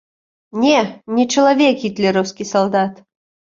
Не, 0.63 0.79
не 1.17 1.27
чалавек 1.35 1.85
гітлераўскі 1.85 2.51
салдат! 2.55 2.93